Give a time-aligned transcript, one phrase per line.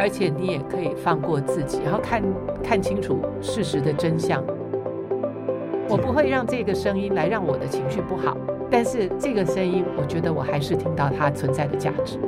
[0.00, 2.22] 而且你也可以放过自己，然后看
[2.64, 4.42] 看清楚事实的真相。
[5.90, 8.34] 我不会让这个声音来让我的情绪不好，
[8.70, 12.18] 但是这个声音，我觉得我还是听到它存在的价值。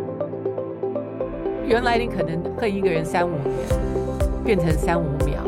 [1.64, 3.50] 原来你可能恨一个人三五年，
[4.44, 5.40] 变成三五秒，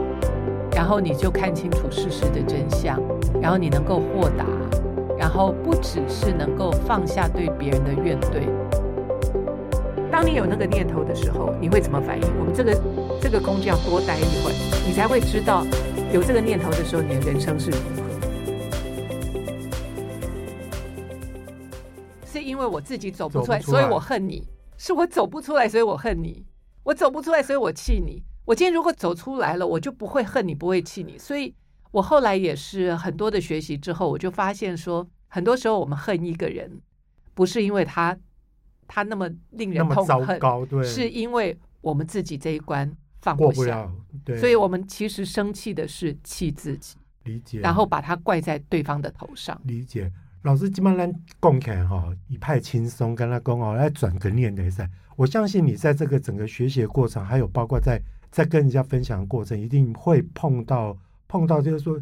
[0.74, 2.98] 然后你就看清楚事实的真相，
[3.38, 4.46] 然后你能够豁达，
[5.18, 8.48] 然后不只是能够放下对别人的怨怼。
[10.24, 12.26] 当你有那个念头的时候，你会怎么反应？
[12.38, 12.72] 我们这个
[13.20, 14.54] 这个工具要多待一会儿，
[14.86, 15.66] 你才会知道
[16.14, 18.02] 有这个念头的时候，你的人生是如何。
[22.24, 24.42] 是因为我自己走不出来，出来所以我恨你；
[24.78, 26.42] 是我走不出来，所以我恨你；
[26.84, 28.22] 我走不出来，所以我气你。
[28.46, 31.18] 我今天如果走出来了，我就不会恨你，不会气你。
[31.18, 31.54] 所以
[31.90, 36.80] 我后来也是很多的学习之后，我就发现说，很多时候我们恨一个人，
[37.34, 38.16] 不是因为他。
[38.86, 40.40] 他那么令人痛恨，
[40.84, 43.92] 是因为我们自己这一关放不下，不了，
[44.24, 49.60] 对，所以我们其实生气的是气自己，理解，然后把它怪在对方的头上。
[49.64, 50.10] 理解，
[50.42, 54.88] 老师基本上讲起来哈，一派轻松，跟他讲哦，来转个念的噻。
[55.16, 60.96] 我相信你在这个整个学习的过程，还有包括在在跟人家分享的过程，一定会碰到
[61.28, 62.00] 碰到，就是说，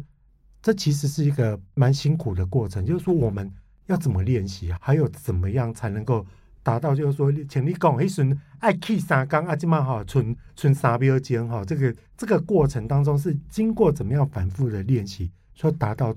[0.61, 2.85] 这其实是一个蛮辛苦的过程。
[2.85, 3.51] 就是说，我们
[3.85, 6.25] 要怎么练习，还有怎么样才能够。
[6.63, 16.15] 达到就是说，请你讲，一瞬爱气三缸啊，今嘛哈，存存三秒间哈，这个这个过程当中是经过怎么样反复的练习，说达到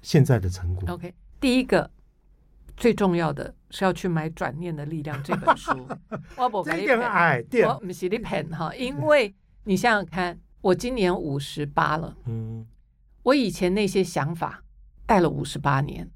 [0.00, 0.94] 现在的成果。
[0.94, 1.88] OK，第一个
[2.76, 5.70] 最重要的是要去买《转念的力量》这本书。
[6.36, 9.34] 我不买你骗，我不是你骗哈，因为
[9.64, 12.66] 你想想看，我今年五十八了，嗯，
[13.22, 14.64] 我以前那些想法
[15.04, 16.10] 带了五十八年。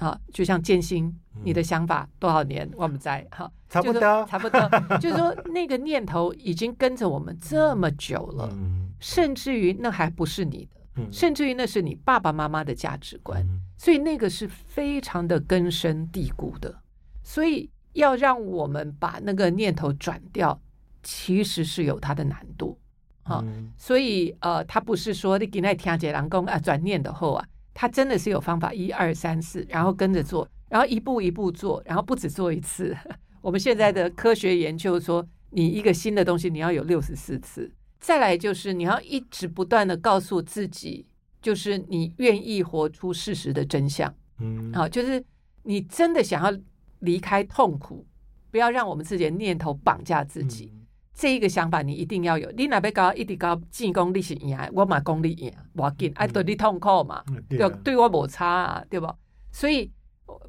[0.00, 16.74] 啊，就像建新，你的想法多少年我们在哈，差不多，差不多，就是说那个念头已经跟着我们这么久了，嗯、甚至于那还不是你的，嗯、甚至于那是你爸爸妈妈的价值观，嗯、所以那个是非常的根深蒂固的，
[17.22, 20.58] 所以要让我们把那个念头转掉，
[21.02, 22.78] 其实是有它的难度，
[23.24, 27.46] 啊，嗯、所以呃，他不是说你给那听解郎公啊转念的后啊。
[27.80, 32.94] 他真的是有方法，一二三四，然后跟着做，然后一步一步做，然后不止做一次。
[33.40, 37.72] 我们现在的科学研究说，你一个新的东西，你要有六十四次。
[37.98, 41.06] 再来就是你要一直不断的告诉自己，
[41.40, 44.14] 就是你愿意活出事实的真相。
[44.40, 45.24] 嗯，好，就是
[45.62, 46.60] 你真的想要
[46.98, 48.06] 离开痛苦，
[48.50, 50.70] 不要让我们自己的念头绑架自己。
[50.74, 50.79] 嗯
[51.12, 59.14] 这一个想法你一定要有，你那边搞一直搞进攻力是赢，我嘛功力赢，我紧爱对你痛苦嘛，对、嗯、对我没差啊，对吧？
[59.52, 59.90] 所以，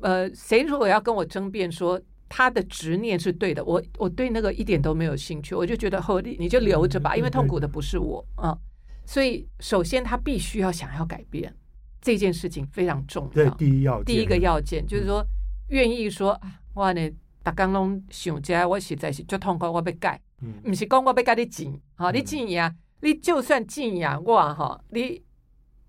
[0.02, 8.58] 呃，谁如果要跟我争辩说他的执念是对的，我我对那个一点都没有兴趣，我就觉得后你你就留着吧，嗯、因为痛苦的不是我啊、嗯。
[9.06, 11.54] 所以，首先他必须要想要改变
[12.00, 15.26] 这件事情非常重要，第一要件，第一个要件就是说
[15.68, 17.12] 愿意说啊，我呢，
[17.44, 20.22] 大家拢想家，我实在是就痛苦，我要改。
[20.64, 25.22] 不是讲我要跟你争，哈、嗯，你争赢，你就算争赢我哈，你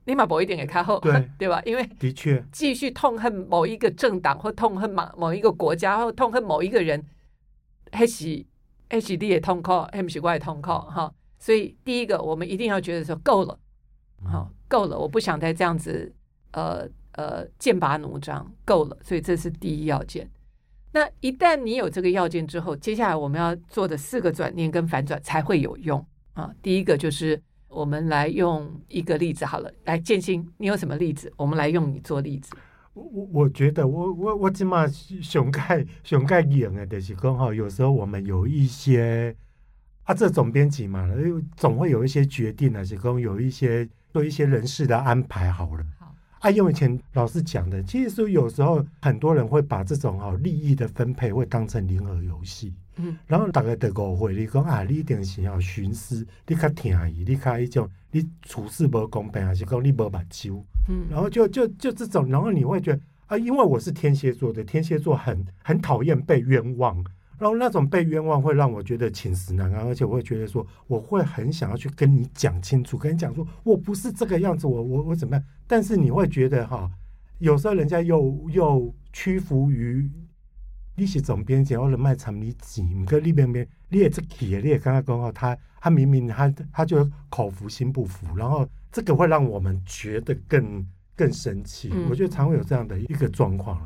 [0.05, 1.63] 你嘛不一定会较好，对， 对吧？
[1.65, 7.05] 因为的确，继续痛恨某一个政党或痛恨某某一个国家或痛恨某一个人，
[7.93, 8.45] 还是
[8.91, 11.13] 还是你也痛苦，还是我也痛苦，哈。
[11.39, 13.59] 所以第一个，我们一定要觉得说够了，
[14.25, 16.15] 好，够了，我不想再这样子，
[16.53, 18.97] 呃呃，剑拔弩张，够了。
[19.03, 20.31] 所以这是第一要件。
[20.93, 26.51] 那一旦你有这个要件之后，接下来我们要做的四个转念跟反转才会有用啊。
[26.61, 31.33] 第一个就是我们来用一个例子好了，来建新，你有什么例子？
[31.37, 32.55] 我们来用你做例子。
[32.93, 39.35] 我我我觉得我我我起码熊盖熊盖赢的就是刚好有时候我们有一些
[40.03, 41.09] 啊，这总编辑嘛，
[41.57, 45.83] 总会有一些决定啊，是说有一些做一些人事的安排好了。
[46.43, 67.05] 啊，因为以前老师讲的，其实有时候很多人会把这种哦利益的分配会当成零和游戏，嗯，然后大家得误会，你讲啊，你一定是要徇私，你较听伊，你较一种，你处事不公平，还是讲你无目睭，嗯，然后就就就这种，然后你会觉得啊，因为我是天蝎座的，天蝎座很很讨厌被冤枉，
[67.43, 75.45] 然然后那种被冤枉会让我觉得寝食难安，而且我会觉得说，我会很想要去跟你讲清楚，跟你讲说我不是这个样子，我我我怎么样？
[75.67, 76.89] 但是你会觉得哈，
[77.41, 80.09] 有时候人家又又屈服于
[80.95, 90.87] 你是总编辑或者卖场你几，你跟里边边你也是气，你也刚刚讲他他明明他他就口服心不服，然后这个会让我们觉得更
[91.17, 91.91] 更生气。
[91.93, 93.85] 嗯、我觉得常会有这样的一个状况。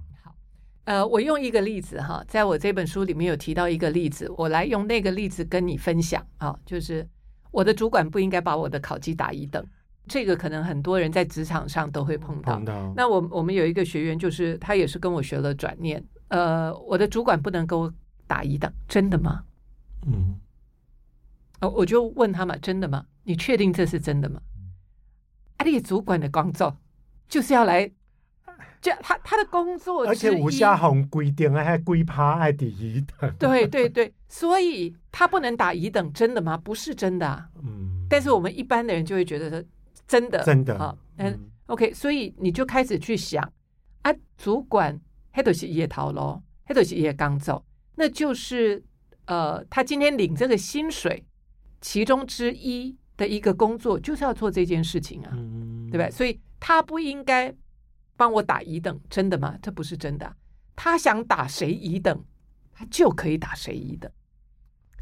[0.87, 7.05] 呃，我用一个例子哈，在我这本书里面有提到一个例子，我来用那个例子跟你分享啊，就是
[7.51, 9.67] 我的主管不应该把我的考绩打一等，
[10.07, 12.55] 这个可能很多人在职场上都会碰到。
[12.55, 12.93] 碰到。
[12.97, 17.93] 那我我们有一个学员，就是他也是跟我学了转念，呃，我的主管不能给我
[18.29, 19.43] 打一等，真的吗？
[20.07, 20.39] 嗯。
[21.63, 23.05] 哦，我就问他嘛，真的吗？
[23.25, 24.41] 你确定这是真的吗？
[25.57, 26.77] 啊，你主管的工作
[27.29, 27.91] 就是要来。
[28.81, 36.57] 就他他的工作，而且武侠红规定还规趴还第一等，对对对，所以他不能打一等，真的吗？
[36.57, 37.49] 不是真的啊。
[37.63, 39.65] 嗯，但是我们一般的人就会觉得说
[40.07, 40.97] 真的，真的啊。
[41.17, 43.43] 嗯，OK，所以你就开始去想
[44.03, 45.01] 啊，主管
[45.33, 47.65] 黑头是叶桃咯，黑头是也刚走，
[47.97, 48.83] 那就是
[49.27, 51.25] 呃，他今天领这个薪水
[51.81, 56.09] 其中之一的一个工作，就是要做这件事情啊，嗯、对吧？
[56.11, 57.55] 所以他不应该。
[58.17, 59.57] 帮我打乙等，真的吗？
[59.63, 60.37] 这不是真的啊。
[60.75, 62.25] 他想打谁乙等，
[62.73, 64.11] 他就可以打谁乙等，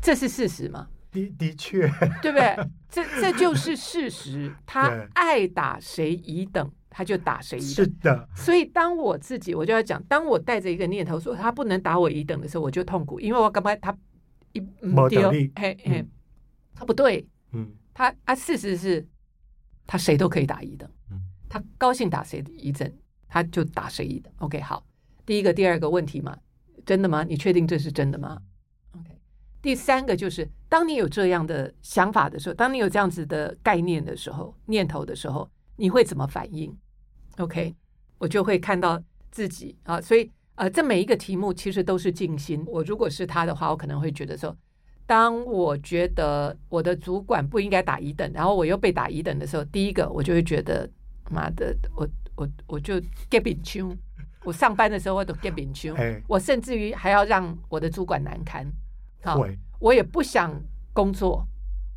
[0.00, 0.88] 这是事实吗？
[1.11, 1.88] 的的确，
[2.20, 2.56] 对不对？
[2.88, 4.52] 这这就是事实。
[4.66, 7.72] 他爱打谁乙等，他就打谁乙等。
[7.75, 8.28] 是的。
[8.34, 13.96] 所以当我自己，我就要讲，当我带着一个念头说他不能打我乙等的时候，我就痛苦，因为我刚才他
[14.52, 16.08] 一没丢，嘿嘿，嗯、
[16.75, 19.06] 他不对，嗯，他啊，事实是，
[19.87, 22.93] 他谁都可以打乙等，嗯，他高兴打谁一等。
[23.34, 24.86] 他就打谁一等，OK，好，
[25.26, 26.38] 第一个、第二个问题嘛，
[26.86, 27.25] 真的吗？
[27.25, 28.40] 你确定这是真的吗
[28.92, 29.10] ？OK，
[29.60, 36.72] 第三个就是，当你有这样的想法的时候，当你有这样子的概念的时候、念头的时候，你会怎么反应
[37.38, 37.75] ？OK，
[38.19, 39.02] 我就会看到
[39.32, 42.64] 自己啊，所以呃，这每一个题目其实都是静心。
[42.69, 44.56] 我如果是他的话，我可能会觉得说，
[45.06, 50.88] 当我觉得我的主管不应该打一等，然后我又被打一等的时候，第一个我就会觉得，
[51.31, 52.09] 妈的，我。
[52.37, 52.94] 我我就
[53.31, 53.97] get 饼穷，
[54.43, 58.67] 我上班的时候我都 get 饼穷，欸、我甚至于还要让我的主管难堪，
[59.23, 60.53] 好，会我也不想
[60.93, 61.47] 工作，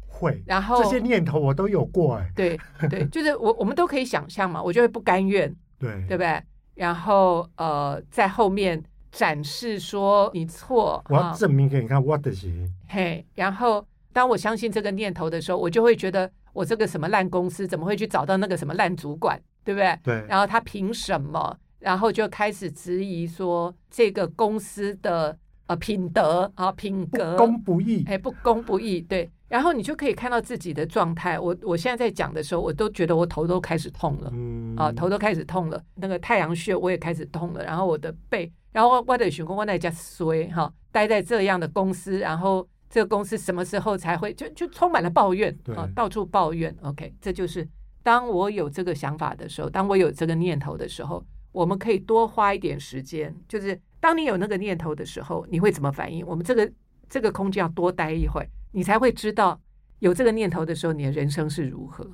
[0.06, 6.40] 会，然后这些念头我都有过，哎，对对， 就是我我们都可以想象嘛，我就会不甘愿，对对不对？
[6.76, 8.80] 然后呃，在后面
[9.12, 13.84] 展示说你错，我要证明给你看我的行，嘿，然后
[14.14, 19.40] 当我相信这个念头的时候，我就会觉得我这个什么烂公司怎么会去找到那个什么烂主管？
[19.64, 20.00] 对不对？
[20.04, 20.26] 对。
[20.28, 21.56] 然后他凭什么？
[21.78, 25.38] 然后就开始质疑说这个公司的
[25.68, 29.02] 呃品德啊品格不公不义，哎不公不义。
[29.02, 29.30] 对。
[29.48, 31.40] 然后你就可以看到自己的状态。
[31.40, 35.80] 我我现在在讲的时候，我都觉得我头都开始痛了，嗯啊头都开始痛了。
[35.94, 37.64] 那个太阳穴我也开始痛了。
[37.64, 46.76] 然后我的背，然后我的选工我在家衰哈，待在这样的公司，然后这个公司什么时候才会就就充满了抱怨啊，到处抱怨。
[46.82, 47.68] OK，这就是。
[48.04, 53.36] 当我有这个想法的时候，当我有这个念头的时候，我们可以多花一点时间。
[53.50, 56.26] 就是当你有那个念头的时候，你会怎么反应？
[56.26, 56.72] 我们这个
[57.10, 59.60] 这个空间要多待一会儿，你才会知道
[60.00, 62.10] 有这个念头的时候，你的人生是如何。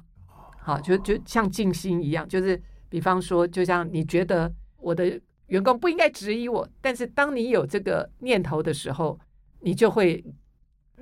[0.57, 9.19] 好，就就像静心一样，就是比方说，就像你觉得我的员工不应该质疑我，但是当你有这个念头的时候，
[9.59, 10.25] 你就会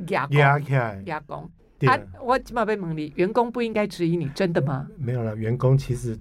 [0.08, 0.60] 压压
[1.06, 1.50] 压工。
[1.80, 4.88] 他、啊，我起码被蒙里，员工不应该质疑你，真的吗？
[5.00, 6.16] 没有了，员工其实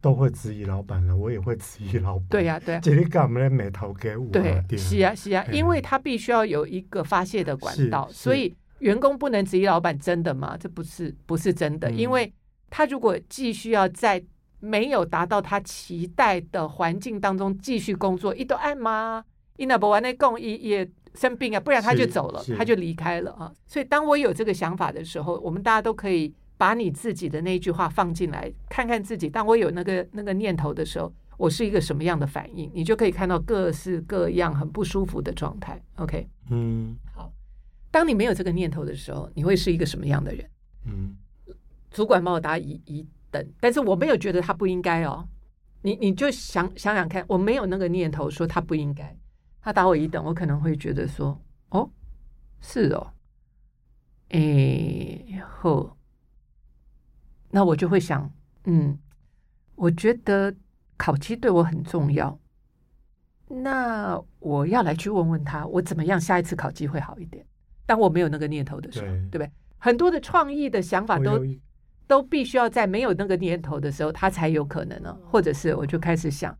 [0.00, 2.26] 都会质疑老板了，我也会质疑老板。
[2.28, 2.82] 对呀、啊，对呀、啊。
[2.82, 4.28] 这里干嘛没投给我？
[4.32, 10.56] 对，是啊，是啊，嗯、因为他必须要有一个发泄的管道，所以员工不能质疑老板，真的吗？
[10.58, 12.32] 这不是，不是真的，嗯、因为
[12.68, 14.20] 他如果继续要在
[14.58, 19.24] 没有达到他期待的环境当中继续工作，一都爱吗？
[19.56, 20.90] 伊那不完那共一也。
[21.16, 23.52] 生病啊，不然他就走了，他就离开了啊。
[23.66, 29.28] 所以当我有这个想法的时候，我们大家都可以把你自己的那句话放进来，看看自己。
[29.28, 32.70] 当我有那个那个念头的时候，我是一个什么样的反应？
[32.74, 35.82] 你就可以看到各式各样很不舒服的状态。
[35.96, 37.32] OK，嗯，好。
[37.90, 40.50] 当你没有这个念头的时候，你会是一个什么样的人？
[40.86, 41.16] 嗯，
[41.90, 45.26] 主管帮我打一一等，但是我没有觉得他不应该哦。
[45.82, 49.16] 你你就想想想看，我没有那个念头说他不应该。
[49.66, 51.36] 他打我一等，我可能会觉得说
[51.70, 51.90] ：“哦，
[52.60, 53.12] 是哦，
[54.28, 55.96] 哎后，
[57.50, 58.30] 那我就会想，
[58.66, 58.96] 嗯，
[59.74, 60.54] 我觉得
[60.96, 62.38] 考绩对我很重要，
[63.48, 67.44] 那我要来去问问他，我怎么样下一次考机会好一点？
[67.86, 69.50] 当我没有那个念头的时候，对，对不对？
[69.78, 71.44] 很多的创意的想法都
[72.06, 75.12] 都必须要在没有那个念头的时候，他才有可能呢。
[75.24, 76.56] 或者是我就开始想，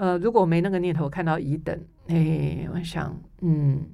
[0.00, 3.84] 呃，如果我没那个念头，看到乙等，哎，我想，嗯，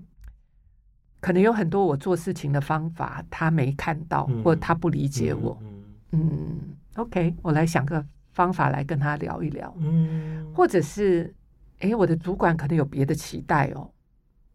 [1.20, 5.58] 可能有很多我做事情的方法他没看到，嗯、或他不理解我。
[5.62, 5.82] 嗯，
[6.12, 9.74] 嗯，嗯，OK，我来想个方法来跟他聊一聊。
[9.78, 11.34] 嗯，或者是，
[11.80, 13.90] 哎，我的主管可能有别的期待哦，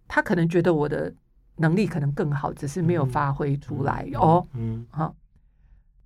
[0.08, 1.14] 他可能觉得我的。
[1.58, 4.48] 能力可能更好，只是没有发挥出来、嗯、哦。
[4.54, 5.16] 嗯，好、哦，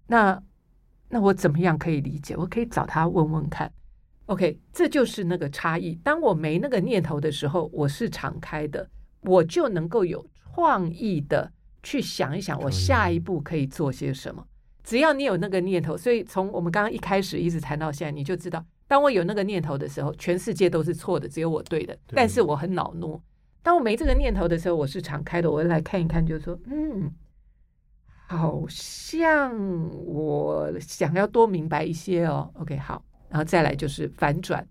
[0.08, 0.44] 那
[1.08, 2.36] 那我怎么样可以理解？
[2.36, 3.72] 我可以找他问问看。
[4.28, 5.96] OK，这就是那个差异。
[6.04, 8.90] 当我没那个念头的时候，我是敞开的，
[9.22, 11.52] 我就能够有创意的
[11.84, 14.46] 去想一想，我下一步可以做些什么。
[14.84, 21.94] 只要你有那个念头，所以从我们刚刚一开始一直谈到现在，你就知道，当我有那个念头的时候，全世界都是错的，只有我对的。
[22.08, 23.20] 对，但是我很恼怒。
[23.64, 27.12] 当我没这个念头的时候，我是敞开的，我来看一看，就是说，嗯，
[28.28, 29.56] 好像
[30.06, 32.52] 我想要多明白一些哦。
[32.54, 34.66] OK，好，然后再来就是反转，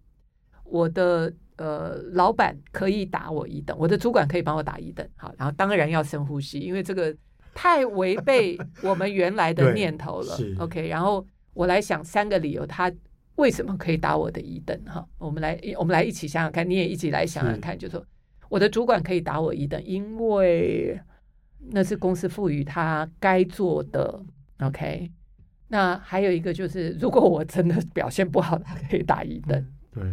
[0.65, 7.15] 我的呃老板可以打我一等，我的主管可以帮我打一等，好，然后当然要深呼吸，因为这个
[7.55, 10.39] 太违背我们原来的念头了。
[10.59, 12.93] OK，然后我来想三个理由，他
[13.37, 14.79] 为什么可以打我的一等？
[14.87, 18.05] 哈，我们来，我们来一起想想看，你也一起来想想看，就说。
[18.51, 21.01] 我的主管可以打我一等，因为
[21.71, 24.23] 那是公司赋予他该做的。
[24.61, 25.11] OK，
[25.75, 29.67] 那还有一个就是， 如果我真的表现不好，他可以打一等。
[29.91, 30.05] 对。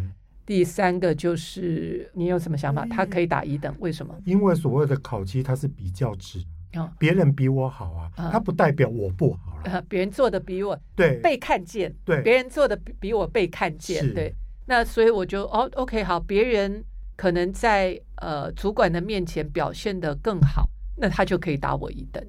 [0.44, 2.84] 第三个就是，你有什么想法？
[2.86, 4.12] 他可以打一等，为什么？
[4.24, 6.44] 因为所谓的考绩，它是比较值。
[6.74, 6.90] 哦。
[6.98, 9.80] 别人比我好啊，他不代表我不好了。
[9.88, 14.34] 别人做的比我对被看见，对别人做的比我被看见，对。
[14.66, 16.84] 那所以我就哦，OK，好，别人。
[17.14, 22.24] 可能在呃主管的面前表现的更好，那他就可以打我一等。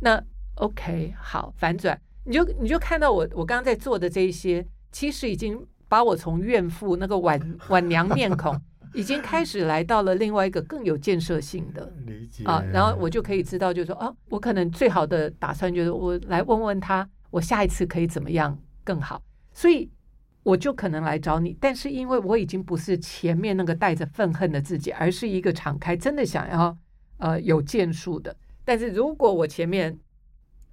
[0.00, 0.22] 那
[0.54, 8.58] OK 好，反转，你就你就看到我我刚刚在做的这一些，其实已经把我从怨妇那个晚 晚娘面孔，
[8.94, 12.62] 已经开始来到了另外一个更有建设性的理解啊。
[12.72, 19.22] 然后我就可以知道，就是说啊，我可能最好的打算就是我来问问他，我下一次可以怎么样更好。
[19.52, 19.90] 所以。
[20.44, 26.76] 我就可能来找你，但是因为我已经不是前面那个带着愤恨的自己，而是一个敞开，真的想要
[27.18, 28.34] 呃有建树的。
[28.64, 29.96] 但是如果我前面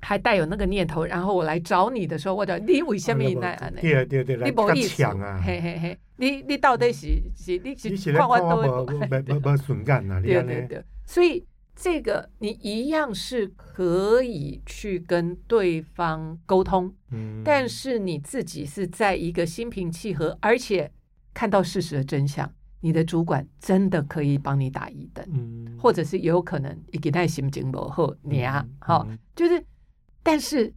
[0.02, 3.82] 还带有那个念头，然后我来找你的时候，我讲你为什么那样呢？
[3.82, 5.42] 对对对，你不意思啊？
[5.46, 10.22] 嘿嘿嘿，你你到底是是你是看我都不不不不顺眼啊？
[10.22, 11.46] 对对对，所以。
[11.82, 20.92] 这个你一样是可以去跟对方沟通，嗯，但是你自己是在一个心平气和，而且
[21.34, 22.52] 看到事实的真相，
[22.82, 29.64] 你的主管真的可以帮你打一等，嗯，或者是有可能一给他心情不好，你啊，好，就是，
[30.24, 30.74] 但是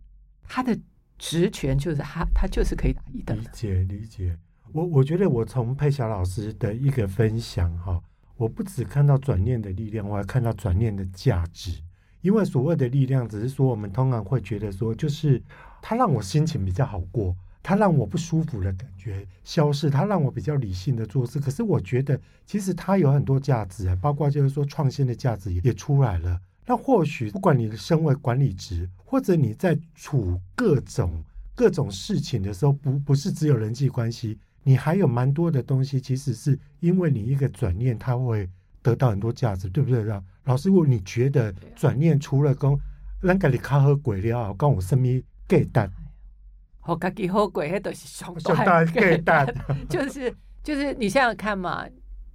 [0.49, 0.78] 他的
[1.18, 3.38] 职权就是他，他就是可以打一等。
[3.38, 4.37] 理解理解，
[4.72, 8.02] 我我觉得我从佩霞老师的一个分享哈。
[8.37, 11.80] 我不只看到转念的力量，我还看到转念的价值。
[12.22, 15.40] 因为所谓的力量，只是说我们通常会觉得说，就是
[15.80, 21.38] 他让我心情比较好过，他让我不舒服的感觉消失，他让我比较理性的做事。
[21.38, 26.40] 可是我觉得，其实它有很多价值啊，包括就是说创新的价值也出来了。
[26.66, 31.23] 那或许不管你身为管理职，或者你在处各种
[31.54, 34.38] 各种事情的时候，不不是只有人际关系。
[34.62, 38.49] 你还有蛮多的东西，其实是因为你一个转念，它会
[38.81, 40.02] 得到很多价值，对不对？
[40.45, 42.75] 老师，我你觉得转念除了讲
[43.21, 45.07] 让家己较好过了，讲有什么
[45.47, 45.92] 价值？
[46.81, 49.54] 好家己好过，那都是上大价值。
[49.90, 51.87] 就 是就是，你想想看嘛，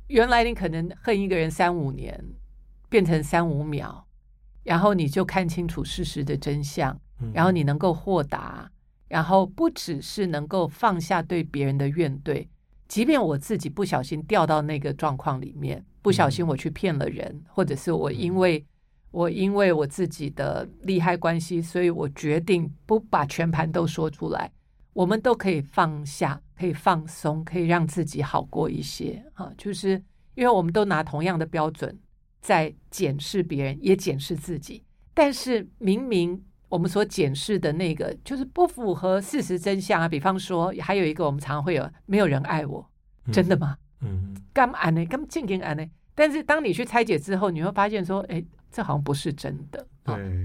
[0.10, 2.24] 原来你可能恨一个人三五年，
[2.88, 4.07] 变成三五秒，
[4.68, 7.00] 然后你就看清楚事实的真相，
[7.34, 8.70] 然后你能够豁达。
[9.08, 12.46] 然后不只是能够放下对别人的怨怼，
[12.90, 18.66] 即便我自己不小心掉到那个状况里面，不小心我去骗了人，或者是我因为
[19.12, 24.52] 我因为我自己的利害关系，所以我决定不把全盘都说出来，
[24.92, 29.24] 我们都可以放下，可以放松，可以让自己好过一些。
[29.36, 29.92] 啊，就是
[30.36, 31.98] 因为我们都拿同样的标准
[32.48, 36.42] 在检视别人，也检视自己，但是明明。
[36.70, 40.10] 我们所检视的那个就是不符合事实真相啊！
[40.10, 42.86] 比方说，还有一个我们常会有没有人爱我，
[43.32, 43.78] 真的吗？
[44.02, 45.06] 嗯，干嘛呢？
[45.06, 45.26] 干嘛？
[45.30, 45.86] 静静安呢？
[46.14, 49.88] 但是当你去拆解之后，你会发现说，哎，这好像不是真的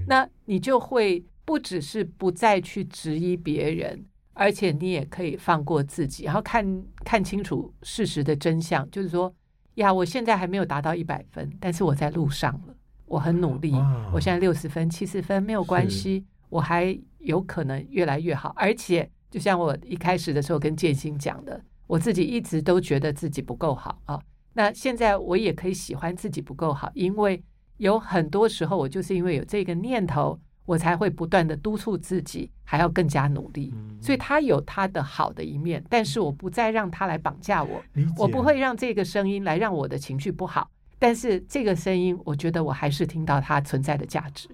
[0.07, 6.65] 那你就会不只是不再去质疑别人，而且你也可以放过自己，然后看
[7.03, 9.35] 看清楚事实的真相，就是说，
[9.75, 12.75] 呀，我现在还没有达到一百分，但是我在路上了，
[13.05, 13.73] 我很努力。
[14.13, 18.53] 我现在六十分、七十分没有关系，我还有可能越来越好。
[18.55, 24.19] 而且，就像我一开始的时候跟建新讲的，我自己一直都觉得自己不够好啊。
[24.53, 27.43] 那现在我也可以喜欢自己不够好，因为
[27.77, 30.39] 有很多时候我就是因为有这个念头。
[30.65, 33.73] 我才会不断的督促自己，还要更加努力。
[33.75, 37.83] 嗯、所以他有他的好的一面，但是我不再让他来绑架我。
[38.17, 40.69] 我不会让这个声音来让我的情绪不好。
[40.97, 44.47] 但是这个声音，我觉得我还是听到它存在的价值。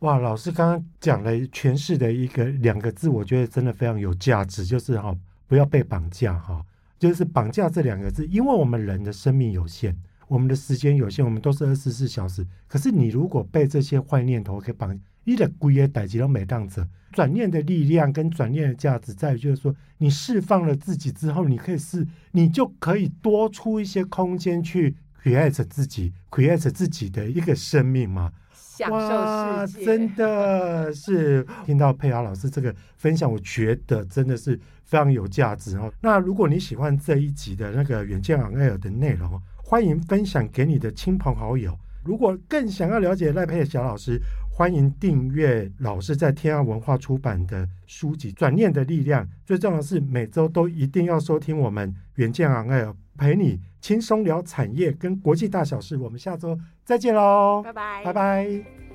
[0.00, 5.12] 哇，老师刚刚讲了诠释的一个两个字，我觉得真的非常有价值，就是哈，
[5.48, 6.64] 不要被绑架哈，
[6.98, 9.96] 就是绑架这两个字，因为我们人的生命有限，
[10.28, 12.46] 我们的时间有限，我们都是二十四小时。
[12.68, 14.96] 可是你如果被这些坏念头给绑，
[15.26, 28.32] 你的贵业代志都没当者，转念的力量跟转念的价值在于，就是说，你释放了自己之后，你可以是，你就可以多出一些空间去 create 自己，create 自己的一个生命嘛。
[28.52, 34.54] 享受世界，真的是听到佩雅老师这个分享，我觉得真的是
[34.84, 35.92] 非常有价值哦。
[36.00, 41.76] 那如果你喜欢这一集的那个远见 on air 的内容，欢迎分享给你的亲朋好友。
[42.04, 44.20] 如果更想要了解赖佩霞老师，
[44.56, 49.22] 欢迎订阅老师在天下文化出版的书籍《转念的力量》。
[49.44, 55.98] 最重要的是，每周都一定要收听我们远见 on air，陪你轻松聊产业跟国际大小事。
[55.98, 58.85] 我们下周再见喽，拜拜，拜拜。